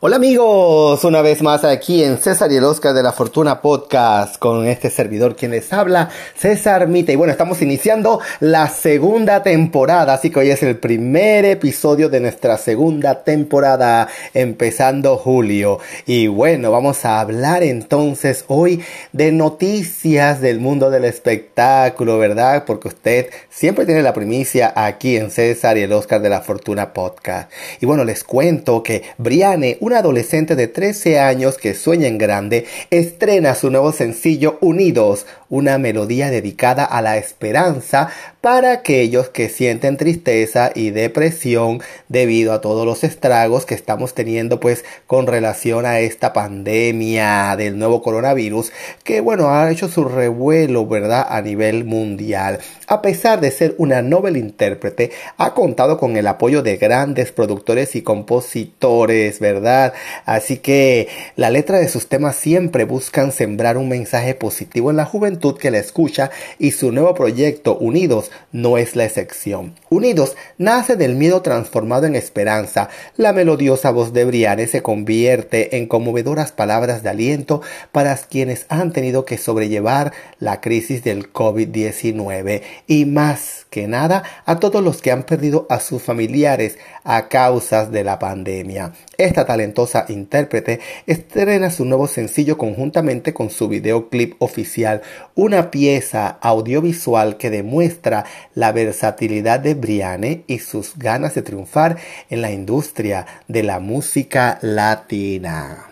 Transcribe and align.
Hola 0.06 0.18
amigos, 0.18 1.02
una 1.06 1.22
vez 1.22 1.42
más 1.42 1.64
aquí 1.64 2.04
en 2.04 2.18
César 2.18 2.52
y 2.52 2.58
el 2.58 2.66
Oscar 2.66 2.94
de 2.94 3.02
la 3.02 3.14
Fortuna 3.14 3.62
Podcast 3.62 4.38
con 4.38 4.68
este 4.68 4.90
servidor 4.90 5.38
quien 5.38 5.52
les 5.52 5.72
habla, 5.72 6.10
César 6.36 6.90
Mite. 6.90 7.14
Y 7.14 7.16
bueno, 7.16 7.32
estamos 7.32 7.62
iniciando 7.62 8.20
la 8.42 8.68
segunda 8.68 9.44
temporada, 9.44 10.14
así 10.14 10.30
que 10.30 10.42
hoy 10.42 10.50
es 10.50 10.62
el 10.62 10.78
primer 10.78 11.46
episodio 11.46 12.10
de 12.10 12.20
nuestra 12.20 12.58
segunda 12.58 13.24
temporada, 13.24 14.10
empezando 14.34 15.16
julio. 15.16 15.80
Y 16.06 16.28
bueno, 16.28 16.70
vamos 16.70 17.06
a 17.06 17.22
hablar 17.22 17.64
entonces 17.64 18.44
hoy 18.50 18.84
de 19.14 19.32
noticias 19.32 20.42
del 20.42 20.60
mundo 20.60 20.90
del 20.90 21.06
espectáculo, 21.06 22.18
¿verdad? 22.18 22.66
Porque 22.66 22.90
usted 22.90 23.30
siempre 23.50 23.86
tiene 23.86 24.02
la 24.02 24.14
primicia 24.14 24.74
aquí 24.76 25.16
en 25.16 25.32
César 25.32 25.78
y 25.78 25.84
el 25.84 25.94
Oscar 25.94 26.22
de 26.22 26.28
la 26.28 26.42
Fortuna 26.42 26.92
Podcast. 26.92 27.50
Y 27.80 27.86
bueno, 27.86 28.04
les 28.04 28.26
cuento 28.26 28.84
que 28.84 29.04
Briane, 29.18 29.78
una 29.80 29.93
adolescente 29.96 30.56
de 30.56 30.68
13 30.68 31.20
años 31.20 31.58
que 31.58 31.74
sueña 31.74 32.08
en 32.08 32.18
grande, 32.18 32.66
estrena 32.90 33.56
su 33.56 33.70
nuevo 33.70 33.92
sencillo 33.92 34.58
Unidos, 34.62 35.26
una 35.50 35.78
melodía 35.78 36.30
dedicada 36.32 36.84
a 36.84 37.02
la 37.02 37.18
esperanza 37.18 38.10
para 38.42 38.72
aquellos 38.72 39.30
que 39.30 39.50
sienten 39.50 39.98
tristeza 39.98 40.72
y 40.74 40.90
depresión 40.90 41.82
debido 42.10 42.54
a 42.54 42.60
todos 42.60 42.86
los 42.86 43.04
estragos 43.04 43.66
que 43.66 43.76
estamos 43.76 44.14
teniendo 44.14 44.60
pues 44.60 44.84
con 45.06 45.28
relación 45.28 45.86
a 45.86 46.00
esta 46.00 46.34
pandemia 46.34 47.56
del 47.56 47.78
nuevo 47.78 48.02
coronavirus 48.02 48.72
que 49.04 49.22
bueno 49.22 49.50
ha 49.50 49.72
hecho 49.72 49.88
su 49.88 50.06
revuelo 50.06 50.88
verdad 50.88 51.26
a 51.30 51.42
nivel 51.42 51.86
mundial. 51.86 52.60
A 52.88 53.02
pesar 53.02 53.40
de 53.40 53.52
ser 53.52 53.76
una 53.78 54.02
novel 54.02 54.38
intérprete 54.38 55.12
ha 55.38 55.54
contado 55.54 55.98
con 55.98 56.18
el 56.18 56.28
apoyo 56.28 56.64
de 56.64 56.78
grandes 56.78 57.32
productores 57.32 57.96
y 57.96 58.02
compositores 58.02 59.40
verdad 59.40 59.83
así 60.26 60.58
que 60.58 61.10
la 61.36 61.50
letra 61.50 61.80
de 61.80 61.90
sus 61.90 62.08
temas 62.08 62.36
siempre 62.36 62.86
buscan 62.86 63.32
sembrar 63.32 63.78
un 63.78 63.90
mensaje 63.90 64.36
positivo 64.36 64.92
en 64.92 64.98
la 64.98 65.06
juventud 65.06 65.58
que 65.58 65.72
la 65.72 65.80
escucha 65.80 66.32
y 66.60 66.72
su 66.72 66.92
nuevo 66.92 67.14
proyecto 67.14 67.78
Unidos 67.78 68.32
no 68.52 68.78
es 68.78 68.96
la 68.96 69.04
excepción. 69.04 69.76
Unidos 69.90 70.36
nace 70.58 70.96
del 70.96 71.16
miedo 71.16 71.42
transformado 71.42 72.06
en 72.06 72.16
esperanza. 72.16 72.90
La 73.18 73.34
melodiosa 73.34 73.92
voz 73.92 74.14
de 74.14 74.26
Briane 74.26 74.68
se 74.68 74.82
convierte 74.82 75.78
en 75.78 75.88
conmovedoras 75.88 76.52
palabras 76.52 77.04
de 77.04 77.10
aliento 77.10 77.62
para 77.92 78.16
quienes 78.16 78.66
han 78.70 78.94
tenido 78.94 79.26
que 79.26 79.38
sobrellevar 79.38 80.14
la 80.40 80.62
crisis 80.62 81.04
del 81.04 81.32
COVID-19 81.34 82.62
y 82.88 83.06
más 83.06 83.66
que 83.70 83.88
nada 83.88 84.24
a 84.46 84.60
todos 84.60 84.84
los 84.84 85.02
que 85.02 85.12
han 85.12 85.24
perdido 85.24 85.66
a 85.70 85.80
sus 85.80 86.04
familiares 86.04 86.78
a 87.04 87.28
causas 87.28 87.92
de 87.92 88.04
la 88.04 88.20
pandemia. 88.20 88.94
Esta 89.18 89.46
talentosa 89.46 89.73
intérprete 90.08 90.80
estrena 91.08 91.70
su 91.70 91.86
nuevo 91.86 92.08
sencillo 92.08 92.58
conjuntamente 92.58 93.34
con 93.34 93.50
su 93.50 93.68
videoclip 93.68 94.36
oficial, 94.40 95.02
una 95.36 95.72
pieza 95.72 96.28
audiovisual 96.42 97.38
que 97.38 97.50
demuestra 97.50 98.26
la 98.56 98.72
versatilidad 98.72 99.60
de 99.60 99.74
Briane 99.74 100.44
y 100.48 100.60
sus 100.60 100.98
ganas 100.98 101.36
de 101.36 101.42
triunfar 101.42 101.98
en 102.30 102.42
la 102.42 102.52
industria 102.52 103.26
de 103.48 103.64
la 103.64 103.80
música 103.80 104.60
latina 104.62 105.90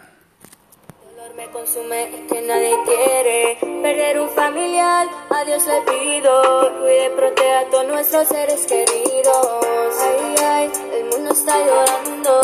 consume 1.52 2.04
es 2.04 2.32
que 2.32 2.42
nadie 2.42 2.76
quiere 2.86 3.58
perder 3.82 4.20
un 4.20 4.30
familiar. 4.30 5.08
A 5.30 5.44
Dios 5.44 5.64
le 5.66 5.82
pido, 5.82 6.72
cuide, 6.80 7.10
proteja 7.12 7.60
a 7.60 7.70
todos 7.70 7.88
nuestros 7.88 8.28
seres 8.28 8.66
queridos. 8.66 9.66
Ay, 10.00 10.36
ay, 10.44 10.72
el 10.94 11.06
mundo 11.06 11.34
está 11.34 11.58
llorando. 11.60 12.42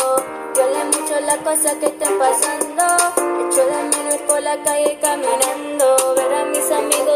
Duele 0.54 0.97
mucho 1.22 1.62
las 1.64 1.74
que 1.76 1.86
están 1.86 2.14
pasando. 2.20 2.84
De 3.58 4.18
por 4.28 4.42
la 4.42 4.64
calle 4.64 4.98
caminando. 5.02 6.16
Ver 6.16 6.34
a 6.34 6.46
mis 6.46 6.72
amigos. 6.72 7.08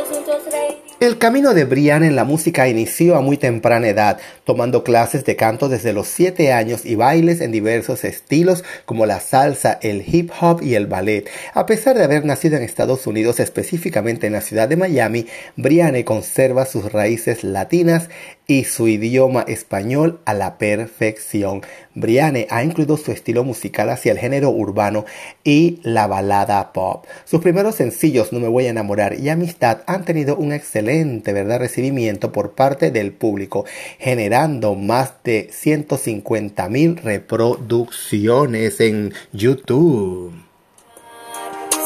El 1.00 1.18
camino 1.18 1.56
de 1.56 1.66
Brian 1.66 2.04
en 2.04 2.16
la 2.16 2.26
música 2.26 2.68
inició 2.68 3.16
a 3.16 3.22
muy 3.22 3.36
temprana 3.36 3.88
edad, 3.88 4.20
tomando 4.44 4.84
clases 4.84 5.26
de 5.26 5.36
canto 5.36 5.68
desde 5.68 5.94
los 5.94 6.08
7 6.08 6.54
años 6.54 6.86
y 6.86 6.94
bailes 6.94 7.42
en 7.42 7.52
diversos 7.52 8.04
estilos 8.04 8.64
como 8.86 9.08
la 9.08 9.20
salsa, 9.20 9.80
el 9.82 10.04
hip 10.06 10.32
hop 10.40 10.62
y 10.62 10.76
el 10.76 10.86
ballet. 10.86 11.28
A 11.56 11.66
pesar 11.66 11.98
de 11.98 12.04
haber 12.04 12.24
nacido 12.24 12.56
en 12.56 12.64
Estados 12.64 13.08
Unidos, 13.08 13.40
específicamente 13.40 14.28
en 14.28 14.34
la 14.34 14.42
ciudad 14.42 14.70
de 14.70 14.78
Miami, 14.78 15.26
Brianne 15.56 16.06
conserva 16.06 16.66
sus 16.66 16.92
raíces 16.92 17.44
latinas 17.44 18.10
y 18.48 18.66
su 18.66 18.88
idioma 18.88 19.44
español 19.48 20.20
a 20.26 20.34
la 20.34 20.58
perfección. 20.58 21.62
Brianne 21.96 22.48
ha 22.50 22.64
incluido 22.64 22.98
su 22.98 23.12
estilo 23.12 23.44
musical 23.44 23.90
hacia 23.90 24.12
el 24.12 24.18
género 24.18 24.50
urbano 24.50 25.06
y 25.44 25.80
la 25.84 26.08
balada 26.08 26.74
pop. 26.74 27.06
Sus 27.26 27.42
primeros 27.42 27.76
sencillos 27.76 28.34
No 28.34 28.40
me 28.40 28.48
voy 28.48 28.66
a 28.66 28.72
enamorar 28.72 29.20
y 29.20 29.30
Amistad 29.30 29.80
han 29.88 30.06
tenido 30.06 30.36
un 30.36 30.54
excelente 30.54 31.34
¿verdad? 31.34 31.60
recibimiento 31.60 32.32
por 32.32 32.52
parte 32.52 32.92
del 32.92 33.12
público, 33.12 33.66
generando 34.00 34.76
más 34.76 35.14
de 35.24 35.50
150 35.52 36.70
mil 36.70 36.98
reproducciones 36.98 38.80
en 38.80 39.14
YouTube. 39.32 40.34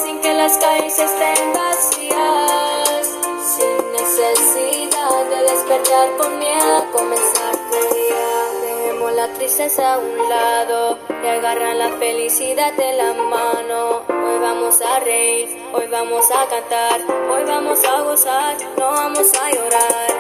Sin 0.03 0.19
que 0.21 0.33
las 0.33 0.57
calles 0.57 0.93
estén 0.93 1.53
vacías, 1.53 3.07
sin 3.55 3.91
necesidad 3.91 4.54
despertar 5.65 6.15
con 6.17 6.37
miedo 6.37 6.77
a 6.77 6.91
comenzar 6.91 7.55
el 7.73 7.95
día. 7.95 8.25
Dejemos 8.61 9.13
la 9.13 9.27
tristeza 9.33 9.93
a 9.93 9.97
un 9.97 10.29
lado 10.29 10.99
y 11.23 11.27
agarran 11.27 11.79
la 11.79 11.89
felicidad 11.97 12.71
de 12.73 12.93
la 12.93 13.13
mano. 13.13 14.03
Hoy 14.07 14.39
vamos 14.39 14.79
a 14.81 14.99
reír, 14.99 15.57
hoy 15.73 15.87
vamos 15.87 16.25
a 16.31 16.47
cantar, 16.47 17.01
hoy 17.31 17.43
vamos 17.47 17.83
a 17.83 18.01
gozar, 18.01 18.57
no 18.77 18.91
vamos 18.91 19.31
a 19.33 19.51
llorar. 19.51 20.14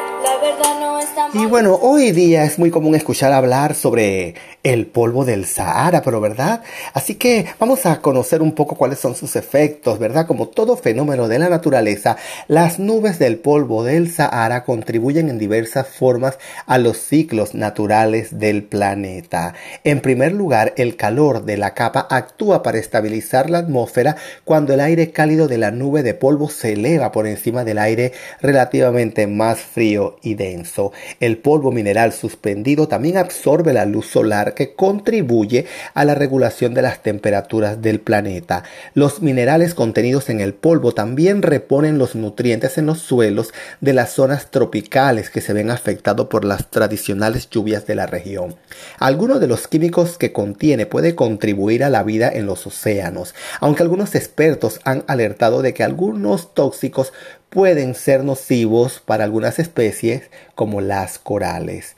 Y 1.33 1.47
bueno, 1.47 1.77
hoy 1.81 2.11
día 2.11 2.45
es 2.45 2.57
muy 2.57 2.71
común 2.71 2.95
escuchar 2.95 3.33
hablar 3.33 3.75
sobre 3.75 4.35
el 4.63 4.87
polvo 4.87 5.25
del 5.25 5.45
Sahara, 5.45 6.01
pero 6.01 6.21
¿verdad? 6.21 6.61
Así 6.93 7.15
que 7.15 7.45
vamos 7.59 7.85
a 7.85 7.99
conocer 7.99 8.41
un 8.41 8.53
poco 8.53 8.75
cuáles 8.75 8.99
son 8.99 9.15
sus 9.15 9.35
efectos, 9.35 9.99
¿verdad? 9.99 10.27
Como 10.27 10.47
todo 10.47 10.77
fenómeno 10.77 11.27
de 11.27 11.39
la 11.39 11.49
naturaleza, 11.49 12.15
las 12.47 12.79
nubes 12.79 13.19
del 13.19 13.37
polvo 13.37 13.83
del 13.83 14.09
Sahara 14.09 14.63
contribuyen 14.63 15.29
en 15.29 15.37
diversas 15.37 15.87
formas 15.87 16.39
a 16.67 16.77
los 16.77 16.97
ciclos 16.97 17.53
naturales 17.53 18.39
del 18.39 18.63
planeta. 18.63 19.53
En 19.83 19.99
primer 19.99 20.31
lugar, 20.31 20.73
el 20.77 20.95
calor 20.95 21.43
de 21.43 21.57
la 21.57 21.73
capa 21.73 22.07
actúa 22.09 22.63
para 22.63 22.79
estabilizar 22.79 23.49
la 23.49 23.59
atmósfera 23.59 24.15
cuando 24.45 24.73
el 24.73 24.79
aire 24.79 25.11
cálido 25.11 25.47
de 25.49 25.57
la 25.57 25.71
nube 25.71 26.01
de 26.01 26.13
polvo 26.13 26.49
se 26.49 26.73
eleva 26.73 27.11
por 27.11 27.27
encima 27.27 27.65
del 27.65 27.77
aire 27.77 28.13
relativamente 28.41 29.27
más 29.27 29.59
frío 29.59 30.14
y 30.21 30.35
denso. 30.35 30.91
El 31.19 31.37
polvo 31.37 31.71
mineral 31.71 32.13
suspendido 32.13 32.87
también 32.87 33.17
absorbe 33.17 33.73
la 33.73 33.85
luz 33.85 34.07
solar 34.07 34.53
que 34.53 34.73
contribuye 34.73 35.65
a 35.93 36.05
la 36.05 36.15
regulación 36.15 36.73
de 36.73 36.81
las 36.81 37.01
temperaturas 37.01 37.81
del 37.81 37.99
planeta. 37.99 38.63
Los 38.93 39.21
minerales 39.21 39.73
contenidos 39.73 40.29
en 40.29 40.39
el 40.39 40.53
polvo 40.53 40.93
también 40.93 41.41
reponen 41.41 41.97
los 41.97 42.15
nutrientes 42.15 42.77
en 42.77 42.85
los 42.85 42.99
suelos 42.99 43.53
de 43.81 43.93
las 43.93 44.11
zonas 44.11 44.51
tropicales 44.51 45.29
que 45.29 45.41
se 45.41 45.53
ven 45.53 45.71
afectados 45.71 46.27
por 46.27 46.45
las 46.45 46.69
tradicionales 46.69 47.49
lluvias 47.49 47.85
de 47.85 47.95
la 47.95 48.05
región. 48.05 48.55
Algunos 48.99 49.39
de 49.39 49.47
los 49.47 49.67
químicos 49.67 50.17
que 50.17 50.31
contiene 50.31 50.85
puede 50.85 51.15
contribuir 51.15 51.83
a 51.83 51.89
la 51.89 52.03
vida 52.03 52.29
en 52.29 52.45
los 52.45 52.65
océanos, 52.67 53.35
aunque 53.59 53.83
algunos 53.83 54.15
expertos 54.15 54.79
han 54.83 55.03
alertado 55.07 55.61
de 55.61 55.73
que 55.73 55.83
algunos 55.83 56.53
tóxicos 56.53 57.13
pueden 57.55 57.95
ser 57.95 58.25
nocivos 58.25 59.01
para 59.05 59.23
algunas 59.23 59.59
especies 59.59 60.23
como 60.55 60.81
las 60.81 61.17
corales. 61.17 61.95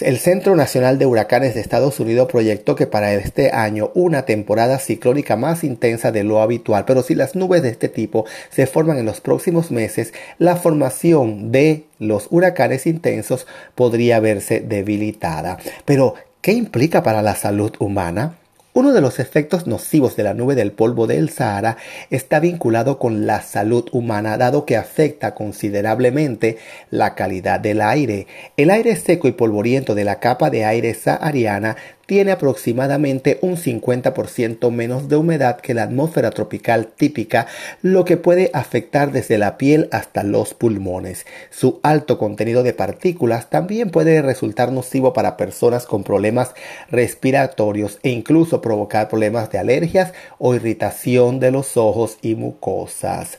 El 0.00 0.18
Centro 0.18 0.56
Nacional 0.56 0.98
de 0.98 1.06
Huracanes 1.06 1.54
de 1.54 1.60
Estados 1.60 2.00
Unidos 2.00 2.26
proyectó 2.28 2.74
que 2.74 2.88
para 2.88 3.14
este 3.14 3.52
año 3.52 3.92
una 3.94 4.22
temporada 4.26 4.80
ciclónica 4.80 5.36
más 5.36 5.62
intensa 5.62 6.10
de 6.10 6.24
lo 6.24 6.42
habitual, 6.42 6.86
pero 6.86 7.04
si 7.04 7.14
las 7.14 7.36
nubes 7.36 7.62
de 7.62 7.68
este 7.68 7.88
tipo 7.88 8.26
se 8.50 8.66
forman 8.66 8.98
en 8.98 9.06
los 9.06 9.20
próximos 9.20 9.70
meses, 9.70 10.12
la 10.38 10.56
formación 10.56 11.52
de 11.52 11.84
los 12.00 12.26
huracanes 12.30 12.88
intensos 12.88 13.46
podría 13.76 14.18
verse 14.18 14.58
debilitada. 14.58 15.58
Pero, 15.84 16.14
¿qué 16.40 16.50
implica 16.50 17.04
para 17.04 17.22
la 17.22 17.36
salud 17.36 17.72
humana? 17.78 18.39
Uno 18.72 18.92
de 18.92 19.00
los 19.00 19.18
efectos 19.18 19.66
nocivos 19.66 20.14
de 20.14 20.22
la 20.22 20.32
nube 20.32 20.54
del 20.54 20.70
polvo 20.70 21.08
del 21.08 21.28
Sahara 21.30 21.76
está 22.08 22.38
vinculado 22.38 23.00
con 23.00 23.26
la 23.26 23.42
salud 23.42 23.88
humana 23.90 24.38
dado 24.38 24.64
que 24.64 24.76
afecta 24.76 25.34
considerablemente 25.34 26.56
la 26.88 27.16
calidad 27.16 27.58
del 27.58 27.80
aire. 27.80 28.28
El 28.56 28.70
aire 28.70 28.94
seco 28.94 29.26
y 29.26 29.32
polvoriento 29.32 29.96
de 29.96 30.04
la 30.04 30.20
capa 30.20 30.50
de 30.50 30.64
aire 30.64 30.94
sahariana 30.94 31.76
tiene 32.10 32.32
aproximadamente 32.32 33.38
un 33.40 33.56
50% 33.56 34.72
menos 34.72 35.08
de 35.08 35.14
humedad 35.14 35.60
que 35.60 35.74
la 35.74 35.84
atmósfera 35.84 36.32
tropical 36.32 36.88
típica, 36.88 37.46
lo 37.82 38.04
que 38.04 38.16
puede 38.16 38.50
afectar 38.52 39.12
desde 39.12 39.38
la 39.38 39.56
piel 39.56 39.88
hasta 39.92 40.24
los 40.24 40.52
pulmones. 40.52 41.24
Su 41.50 41.78
alto 41.84 42.18
contenido 42.18 42.64
de 42.64 42.72
partículas 42.72 43.48
también 43.48 43.90
puede 43.90 44.22
resultar 44.22 44.72
nocivo 44.72 45.12
para 45.12 45.36
personas 45.36 45.86
con 45.86 46.02
problemas 46.02 46.52
respiratorios 46.90 48.00
e 48.02 48.10
incluso 48.10 48.60
provocar 48.60 49.08
problemas 49.08 49.52
de 49.52 49.58
alergias 49.58 50.12
o 50.38 50.56
irritación 50.56 51.38
de 51.38 51.52
los 51.52 51.76
ojos 51.76 52.18
y 52.22 52.34
mucosas. 52.34 53.38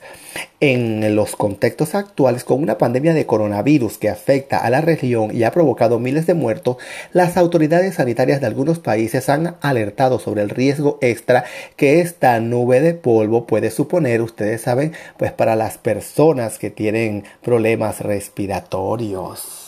En 0.61 1.15
los 1.15 1.35
contextos 1.35 1.93
actuales, 1.95 2.45
con 2.45 2.61
una 2.61 2.77
pandemia 2.77 3.13
de 3.13 3.25
coronavirus 3.25 3.97
que 3.97 4.09
afecta 4.09 4.59
a 4.59 4.69
la 4.69 4.79
región 4.79 5.35
y 5.35 5.43
ha 5.43 5.51
provocado 5.51 5.99
miles 5.99 6.27
de 6.27 6.35
muertos, 6.35 6.77
las 7.11 7.35
autoridades 7.35 7.95
sanitarias 7.95 8.39
de 8.39 8.47
algunos 8.47 8.60
países 8.79 9.29
han 9.29 9.55
alertado 9.61 10.19
sobre 10.19 10.41
el 10.41 10.49
riesgo 10.49 10.97
extra 11.01 11.45
que 11.75 12.01
esta 12.01 12.39
nube 12.39 12.81
de 12.81 12.93
polvo 12.93 13.45
puede 13.45 13.71
suponer, 13.71 14.21
ustedes 14.21 14.61
saben, 14.61 14.93
pues 15.17 15.31
para 15.31 15.55
las 15.55 15.77
personas 15.77 16.57
que 16.59 16.69
tienen 16.69 17.23
problemas 17.41 18.01
respiratorios. 18.01 19.60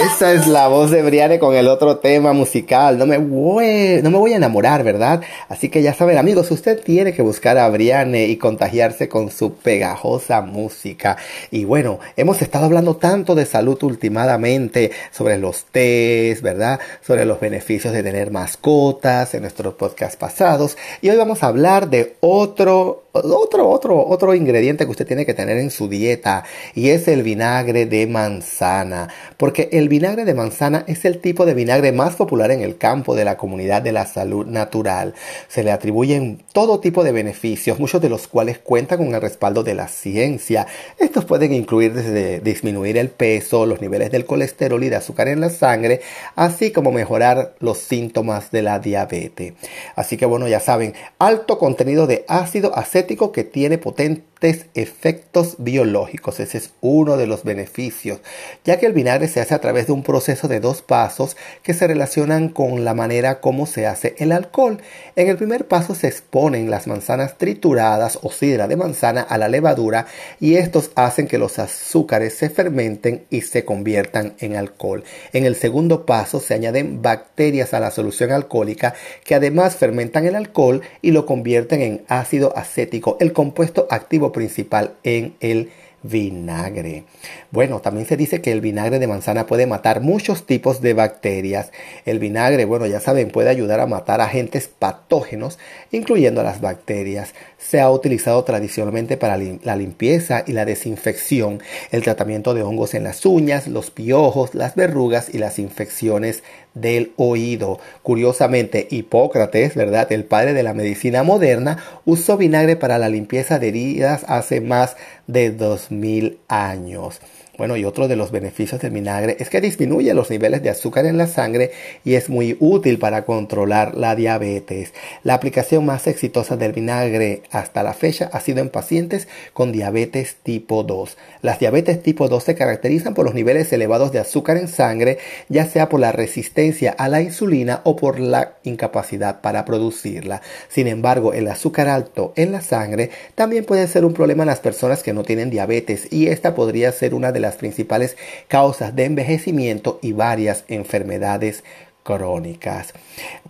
Esa 0.00 0.32
es 0.32 0.46
la 0.46 0.68
voz 0.68 0.90
de 0.90 1.02
Briane 1.02 1.38
con 1.38 1.54
el 1.54 1.68
otro 1.68 1.98
tema 1.98 2.32
musical. 2.32 2.96
No 2.96 3.04
me 3.04 3.18
voy, 3.18 4.00
no 4.02 4.10
me 4.10 4.16
voy 4.16 4.32
a 4.32 4.36
enamorar, 4.36 4.82
¿verdad? 4.84 5.20
Así 5.50 5.68
que 5.68 5.82
ya 5.82 5.92
saben, 5.92 6.16
amigos, 6.16 6.50
usted 6.50 6.82
tiene 6.82 7.12
que 7.12 7.20
buscar 7.20 7.58
a 7.58 7.68
Briane 7.68 8.26
y 8.26 8.38
contagiarse 8.38 9.10
con 9.10 9.30
su 9.30 9.52
pegajosa 9.54 10.40
música. 10.40 11.18
Y 11.50 11.66
bueno, 11.66 12.00
hemos 12.16 12.40
estado 12.40 12.64
hablando 12.64 12.96
tanto 12.96 13.34
de 13.34 13.44
salud 13.44 13.82
últimamente, 13.82 14.92
sobre 15.10 15.36
los 15.36 15.64
test, 15.64 16.40
¿verdad? 16.40 16.80
Sobre 17.06 17.26
los 17.26 17.38
beneficios 17.38 17.92
de 17.92 18.02
tener 18.02 18.30
mascotas 18.30 19.34
en 19.34 19.42
nuestros 19.42 19.74
podcasts 19.74 20.16
pasados. 20.16 20.78
Y 21.02 21.10
hoy 21.10 21.18
vamos 21.18 21.42
a 21.42 21.48
hablar 21.48 21.90
de 21.90 22.16
otro, 22.20 23.02
otro, 23.12 23.68
otro, 23.68 24.06
otro 24.06 24.34
ingrediente 24.34 24.86
que 24.86 24.90
usted 24.90 25.06
tiene 25.06 25.26
que 25.26 25.34
tener 25.34 25.58
en 25.58 25.70
su 25.70 25.88
dieta 25.88 26.44
y 26.74 26.88
es 26.90 27.08
el 27.08 27.22
vinagre 27.22 27.84
de 27.84 28.06
manzana. 28.06 29.08
Porque 29.36 29.68
el 29.72 29.90
vinagre 29.90 30.24
de 30.24 30.32
manzana 30.34 30.84
es 30.86 31.04
el 31.04 31.20
tipo 31.20 31.44
de 31.44 31.52
vinagre 31.52 31.92
más 31.92 32.14
popular 32.14 32.50
en 32.50 32.62
el 32.62 32.78
campo 32.78 33.14
de 33.14 33.26
la 33.26 33.36
comunidad 33.36 33.82
de 33.82 33.92
la 33.92 34.06
salud 34.06 34.46
natural. 34.46 35.14
Se 35.48 35.62
le 35.62 35.72
atribuyen 35.72 36.42
todo 36.52 36.80
tipo 36.80 37.04
de 37.04 37.12
beneficios, 37.12 37.78
muchos 37.78 38.00
de 38.00 38.08
los 38.08 38.28
cuales 38.28 38.58
cuentan 38.58 38.98
con 38.98 39.14
el 39.14 39.20
respaldo 39.20 39.62
de 39.62 39.74
la 39.74 39.88
ciencia. 39.88 40.66
Estos 40.98 41.26
pueden 41.26 41.52
incluir 41.52 41.92
desde 41.92 42.40
disminuir 42.40 42.96
el 42.96 43.10
peso, 43.10 43.66
los 43.66 43.82
niveles 43.82 44.10
del 44.10 44.24
colesterol 44.24 44.82
y 44.84 44.88
de 44.88 44.96
azúcar 44.96 45.28
en 45.28 45.40
la 45.40 45.50
sangre, 45.50 46.00
así 46.34 46.70
como 46.70 46.92
mejorar 46.92 47.54
los 47.60 47.78
síntomas 47.78 48.50
de 48.50 48.62
la 48.62 48.78
diabetes. 48.78 49.52
Así 49.96 50.16
que 50.16 50.24
bueno, 50.24 50.48
ya 50.48 50.60
saben, 50.60 50.94
alto 51.18 51.58
contenido 51.58 52.06
de 52.06 52.24
ácido 52.26 52.74
acético 52.74 53.01
que 53.32 53.44
tiene 53.44 53.78
potente 53.78 54.31
efectos 54.42 55.56
biológicos. 55.58 56.40
Ese 56.40 56.58
es 56.58 56.70
uno 56.80 57.16
de 57.16 57.26
los 57.26 57.44
beneficios, 57.44 58.20
ya 58.64 58.78
que 58.78 58.86
el 58.86 58.92
vinagre 58.92 59.28
se 59.28 59.40
hace 59.40 59.54
a 59.54 59.60
través 59.60 59.86
de 59.86 59.92
un 59.92 60.02
proceso 60.02 60.48
de 60.48 60.60
dos 60.60 60.82
pasos 60.82 61.36
que 61.62 61.74
se 61.74 61.86
relacionan 61.86 62.48
con 62.48 62.84
la 62.84 62.94
manera 62.94 63.40
como 63.40 63.66
se 63.66 63.86
hace 63.86 64.14
el 64.18 64.32
alcohol. 64.32 64.78
En 65.16 65.28
el 65.28 65.36
primer 65.36 65.68
paso 65.68 65.94
se 65.94 66.08
exponen 66.08 66.70
las 66.70 66.86
manzanas 66.86 67.38
trituradas 67.38 68.18
o 68.22 68.30
sidra 68.30 68.68
de 68.68 68.76
manzana 68.76 69.20
a 69.20 69.38
la 69.38 69.48
levadura 69.48 70.06
y 70.40 70.56
estos 70.56 70.90
hacen 70.94 71.28
que 71.28 71.38
los 71.38 71.58
azúcares 71.58 72.34
se 72.34 72.50
fermenten 72.50 73.24
y 73.30 73.42
se 73.42 73.64
conviertan 73.64 74.34
en 74.40 74.56
alcohol. 74.56 75.04
En 75.32 75.44
el 75.44 75.54
segundo 75.54 76.04
paso 76.06 76.40
se 76.40 76.54
añaden 76.54 77.02
bacterias 77.02 77.74
a 77.74 77.80
la 77.80 77.90
solución 77.90 78.32
alcohólica 78.32 78.94
que 79.24 79.34
además 79.34 79.76
fermentan 79.76 80.26
el 80.26 80.34
alcohol 80.34 80.82
y 81.00 81.12
lo 81.12 81.26
convierten 81.26 81.82
en 81.82 82.04
ácido 82.08 82.56
acético, 82.56 83.16
el 83.20 83.32
compuesto 83.32 83.86
activo 83.90 84.31
principal 84.32 84.94
en 85.02 85.34
el 85.40 85.70
vinagre. 86.02 87.04
Bueno, 87.50 87.80
también 87.80 88.06
se 88.06 88.16
dice 88.16 88.40
que 88.40 88.52
el 88.52 88.60
vinagre 88.60 88.98
de 88.98 89.06
manzana 89.06 89.46
puede 89.46 89.66
matar 89.66 90.00
muchos 90.00 90.46
tipos 90.46 90.80
de 90.80 90.94
bacterias. 90.94 91.70
El 92.04 92.18
vinagre, 92.18 92.64
bueno, 92.64 92.86
ya 92.86 93.00
saben, 93.00 93.30
puede 93.30 93.50
ayudar 93.50 93.80
a 93.80 93.86
matar 93.86 94.20
agentes 94.20 94.68
patógenos, 94.68 95.58
incluyendo 95.90 96.42
las 96.42 96.60
bacterias. 96.60 97.34
Se 97.58 97.80
ha 97.80 97.90
utilizado 97.90 98.42
tradicionalmente 98.44 99.16
para 99.16 99.36
la 99.36 99.76
limpieza 99.76 100.42
y 100.46 100.52
la 100.52 100.64
desinfección, 100.64 101.60
el 101.90 102.02
tratamiento 102.02 102.54
de 102.54 102.62
hongos 102.62 102.94
en 102.94 103.04
las 103.04 103.24
uñas, 103.24 103.68
los 103.68 103.90
piojos, 103.90 104.54
las 104.54 104.74
verrugas 104.74 105.32
y 105.32 105.38
las 105.38 105.58
infecciones 105.58 106.42
del 106.74 107.12
oído. 107.16 107.78
Curiosamente, 108.02 108.88
Hipócrates, 108.90 109.74
¿verdad? 109.74 110.10
El 110.12 110.24
padre 110.24 110.54
de 110.54 110.62
la 110.62 110.74
medicina 110.74 111.22
moderna, 111.22 111.78
usó 112.04 112.36
vinagre 112.36 112.76
para 112.76 112.98
la 112.98 113.08
limpieza 113.08 113.58
de 113.58 113.68
heridas 113.68 114.24
hace 114.28 114.60
más 114.60 114.96
de 115.26 115.50
dos 115.50 115.90
mil 115.90 116.38
años. 116.48 117.20
Bueno, 117.62 117.76
y 117.76 117.84
otro 117.84 118.08
de 118.08 118.16
los 118.16 118.32
beneficios 118.32 118.80
del 118.80 118.90
vinagre 118.90 119.36
es 119.38 119.48
que 119.48 119.60
disminuye 119.60 120.12
los 120.14 120.30
niveles 120.30 120.64
de 120.64 120.70
azúcar 120.70 121.06
en 121.06 121.16
la 121.16 121.28
sangre 121.28 121.70
y 122.04 122.14
es 122.14 122.28
muy 122.28 122.56
útil 122.58 122.98
para 122.98 123.24
controlar 123.24 123.94
la 123.94 124.16
diabetes. 124.16 124.92
La 125.22 125.34
aplicación 125.34 125.86
más 125.86 126.08
exitosa 126.08 126.56
del 126.56 126.72
vinagre 126.72 127.44
hasta 127.52 127.84
la 127.84 127.94
fecha 127.94 128.28
ha 128.32 128.40
sido 128.40 128.58
en 128.58 128.68
pacientes 128.68 129.28
con 129.52 129.70
diabetes 129.70 130.38
tipo 130.42 130.82
2. 130.82 131.16
Las 131.40 131.60
diabetes 131.60 132.02
tipo 132.02 132.28
2 132.28 132.42
se 132.42 132.56
caracterizan 132.56 133.14
por 133.14 133.24
los 133.24 133.34
niveles 133.34 133.72
elevados 133.72 134.10
de 134.10 134.18
azúcar 134.18 134.56
en 134.56 134.66
sangre, 134.66 135.18
ya 135.48 135.64
sea 135.64 135.88
por 135.88 136.00
la 136.00 136.10
resistencia 136.10 136.90
a 136.90 137.08
la 137.08 137.22
insulina 137.22 137.80
o 137.84 137.94
por 137.94 138.18
la 138.18 138.54
incapacidad 138.64 139.40
para 139.40 139.64
producirla. 139.64 140.42
Sin 140.68 140.88
embargo, 140.88 141.32
el 141.32 141.46
azúcar 141.46 141.86
alto 141.86 142.32
en 142.34 142.50
la 142.50 142.60
sangre 142.60 143.10
también 143.36 143.64
puede 143.64 143.86
ser 143.86 144.04
un 144.04 144.14
problema 144.14 144.42
en 144.42 144.48
las 144.48 144.58
personas 144.58 145.04
que 145.04 145.12
no 145.12 145.22
tienen 145.22 145.50
diabetes 145.50 146.12
y 146.12 146.26
esta 146.26 146.56
podría 146.56 146.90
ser 146.90 147.14
una 147.14 147.30
de 147.30 147.38
las 147.38 147.51
principales 147.56 148.16
causas 148.48 148.94
de 148.94 149.04
envejecimiento 149.04 149.98
y 150.02 150.12
varias 150.12 150.64
enfermedades 150.68 151.62
crónicas. 152.02 152.92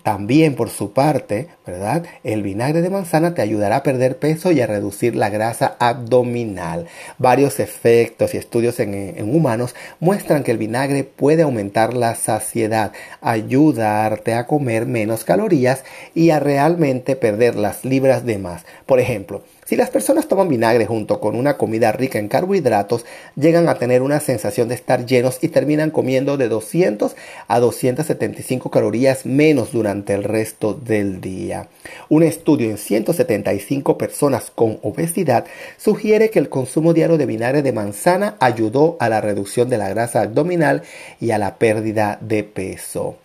También 0.02 0.56
por 0.56 0.68
su 0.68 0.92
parte, 0.92 1.48
¿verdad? 1.66 2.04
El 2.24 2.42
vinagre 2.42 2.82
de 2.82 2.90
manzana 2.90 3.34
te 3.34 3.42
ayudará 3.42 3.76
a 3.76 3.82
perder 3.82 4.18
peso 4.18 4.50
y 4.50 4.60
a 4.60 4.66
reducir 4.66 5.14
la 5.14 5.30
grasa 5.30 5.76
abdominal. 5.78 6.86
Varios 7.18 7.60
efectos 7.60 8.34
y 8.34 8.38
estudios 8.38 8.80
en, 8.80 8.94
en, 8.94 9.34
humanos 9.34 9.74
muestran 10.00 10.42
que 10.42 10.50
el 10.50 10.58
vinagre 10.58 11.04
puede 11.04 11.42
aumentar 11.42 11.94
la 11.94 12.14
saciedad, 12.14 12.92
ayudarte 13.20 14.34
a 14.34 14.46
comer 14.46 14.86
menos 14.86 15.24
calorías 15.24 15.84
y 16.14 16.30
a 16.30 16.40
realmente 16.40 17.16
perder 17.16 17.54
las 17.54 17.84
libras 17.84 18.26
de 18.26 18.38
más. 18.38 18.64
Por 18.86 18.98
ejemplo, 18.98 19.42
si 19.72 19.76
las 19.76 19.88
personas 19.88 20.28
toman 20.28 20.50
vinagre 20.50 20.84
junto 20.84 21.18
con 21.18 21.34
una 21.34 21.56
comida 21.56 21.92
rica 21.92 22.18
en 22.18 22.28
carbohidratos, 22.28 23.06
llegan 23.36 23.70
a 23.70 23.76
tener 23.76 24.02
una 24.02 24.20
sensación 24.20 24.68
de 24.68 24.74
estar 24.74 25.06
llenos 25.06 25.38
y 25.40 25.48
terminan 25.48 25.90
comiendo 25.90 26.36
de 26.36 26.50
200 26.50 27.16
a 27.48 27.58
275 27.58 28.70
calorías 28.70 29.24
menos 29.24 29.72
durante 29.72 30.12
el 30.12 30.24
resto 30.24 30.74
del 30.74 31.22
día. 31.22 31.68
Un 32.10 32.22
estudio 32.22 32.68
en 32.68 32.76
175 32.76 33.96
personas 33.96 34.52
con 34.54 34.78
obesidad 34.82 35.46
sugiere 35.78 36.28
que 36.28 36.38
el 36.38 36.50
consumo 36.50 36.92
diario 36.92 37.16
de 37.16 37.24
vinagre 37.24 37.62
de 37.62 37.72
manzana 37.72 38.36
ayudó 38.40 38.98
a 39.00 39.08
la 39.08 39.22
reducción 39.22 39.70
de 39.70 39.78
la 39.78 39.88
grasa 39.88 40.20
abdominal 40.20 40.82
y 41.18 41.30
a 41.30 41.38
la 41.38 41.54
pérdida 41.56 42.18
de 42.20 42.44
peso. 42.44 43.21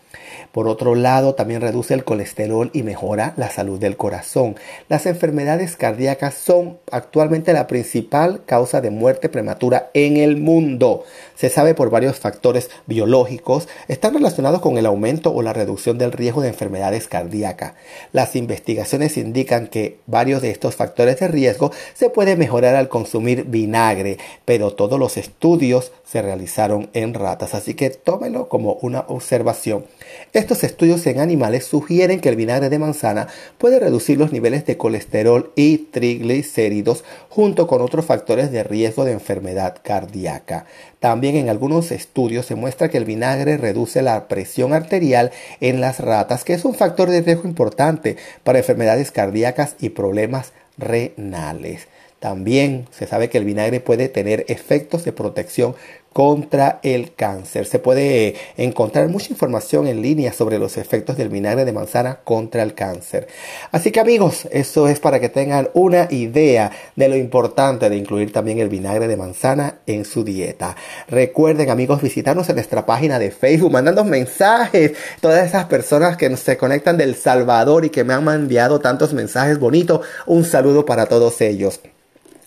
Por 0.52 0.68
otro 0.68 0.96
lado, 0.96 1.36
también 1.36 1.62
reduce 1.62 1.94
el 1.94 2.04
colesterol 2.04 2.70
y 2.74 2.84
mejora 2.84 3.34
la 3.38 3.50
salud 3.50 3.80
del 3.80 3.98
corazón. 3.98 4.56
Las 4.90 5.06
enfermedades 5.06 5.76
cardíacas 5.76 6.34
son 6.34 6.80
actualmente 6.92 7.54
la 7.54 7.68
principal 7.68 8.42
causa 8.46 8.82
de 8.82 8.90
muerte 8.90 9.30
prematura 9.30 9.90
en 9.94 10.18
el 10.18 10.38
mundo. 10.38 11.04
Se 11.36 11.50
sabe 11.50 11.74
por 11.74 11.90
varios 11.90 12.18
factores 12.18 12.70
biológicos, 12.86 13.68
están 13.88 14.14
relacionados 14.14 14.62
con 14.62 14.78
el 14.78 14.86
aumento 14.86 15.34
o 15.34 15.42
la 15.42 15.54
reducción 15.54 15.98
del 15.98 16.12
riesgo 16.12 16.42
de 16.42 16.50
enfermedades 16.50 17.08
cardíacas. 17.08 17.74
Las 18.12 18.36
investigaciones 18.36 19.18
indican 19.18 19.68
que 19.68 20.00
varios 20.06 20.42
de 20.42 20.52
estos 20.52 20.76
factores 20.76 21.20
de 21.20 21.28
riesgo 21.28 21.72
se 21.94 22.10
pueden 22.10 22.40
mejorar 22.40 22.76
al 22.76 22.90
consumir 22.90 23.46
vinagre, 23.46 24.18
pero 24.46 24.74
todos 24.74 25.00
los 25.00 25.18
estudios 25.18 25.92
se 26.06 26.22
realizaron 26.22 26.90
en 26.94 27.14
ratas, 27.14 27.54
así 27.54 27.74
que 27.74 27.90
tómelo 27.90 28.50
como 28.50 28.74
una 28.82 29.06
observación. 29.08 29.86
Estos 30.34 30.64
estudios 30.64 31.06
en 31.08 31.20
animales 31.20 31.66
sugieren 31.66 32.20
que 32.20 32.30
el 32.30 32.36
vinagre 32.36 32.70
de 32.70 32.80
manzana 32.80 33.28
puede 33.58 33.80
reducir 33.80 34.18
los 34.18 34.32
niveles 34.32 34.66
de 34.66 34.78
colesterol 34.78 35.52
y 35.56 35.78
triglicéridos 35.78 37.04
junto 37.30 37.68
con 37.68 37.82
otros 37.82 38.06
factores 38.06 38.52
de 38.52 38.64
riesgo 38.64 39.06
de 39.06 39.14
enfermedad 39.14 39.78
cardíaca. 39.84 40.66
También 41.00 41.36
en 41.36 41.50
algunos 41.50 41.92
estudios 41.92 42.46
se 42.46 42.56
muestra 42.56 42.90
que 42.90 42.98
el 42.98 43.06
vinagre 43.06 43.58
reduce 43.58 44.02
la 44.02 44.28
presión 44.28 44.74
arterial 44.74 45.32
en 45.62 45.82
las 45.82 46.00
ratas, 46.00 46.44
que 46.44 46.54
es 46.54 46.66
un 46.66 46.76
factor 46.76 47.10
de 47.10 47.22
riesgo 47.22 47.48
importante 47.48 48.18
para 48.44 48.60
enfermedades 48.60 49.12
cardíacas 49.12 49.76
y 49.80 49.90
problemas 49.90 50.54
renales. 50.78 51.88
También 52.20 52.88
se 52.90 53.06
sabe 53.06 53.30
que 53.30 53.38
el 53.38 53.46
vinagre 53.46 53.80
puede 53.80 54.10
tener 54.10 54.46
efectos 54.48 55.06
de 55.06 55.12
protección 55.12 55.76
contra 56.18 56.80
el 56.82 57.14
cáncer. 57.14 57.68
Se 57.68 57.78
puede 57.78 58.34
encontrar 58.58 59.08
mucha 59.08 59.28
información 59.30 59.86
en 59.86 60.02
línea 60.02 60.34
sobre 60.34 60.58
los 60.58 60.78
efectos 60.78 61.16
del 61.16 61.30
vinagre 61.30 61.64
de 61.64 61.74
manzana 61.74 62.22
contra 62.24 62.64
el 62.64 62.74
cáncer. 62.74 63.28
Así 63.72 63.92
que 63.92 64.00
amigos, 64.00 64.48
eso 64.50 64.88
es 64.88 65.00
para 65.00 65.20
que 65.20 65.30
tengan 65.30 65.70
una 65.76 66.08
idea 66.10 66.72
de 66.96 67.08
lo 67.08 67.16
importante 67.16 67.88
de 67.88 67.98
incluir 67.98 68.32
también 68.34 68.58
el 68.58 68.70
vinagre 68.70 69.08
de 69.08 69.16
manzana 69.16 69.76
en 69.86 70.06
su 70.06 70.24
dieta. 70.24 70.76
Recuerden 71.08 71.70
amigos 71.70 72.02
visitarnos 72.02 72.50
en 72.50 72.56
nuestra 72.56 72.88
página 72.88 73.20
de 73.20 73.30
Facebook, 73.30 73.72
mandando 73.72 74.04
mensajes, 74.04 74.94
todas 75.22 75.46
esas 75.46 75.66
personas 75.66 76.18
que 76.18 76.36
se 76.36 76.58
conectan 76.58 76.98
del 76.98 77.16
Salvador 77.16 77.86
y 77.86 77.92
que 77.92 78.04
me 78.04 78.16
han 78.16 78.28
enviado 78.28 78.80
tantos 78.80 79.14
mensajes 79.14 79.60
bonitos. 79.60 80.02
Un 80.26 80.46
saludo 80.46 80.84
para 80.84 81.06
todos 81.06 81.42
ellos. 81.42 81.80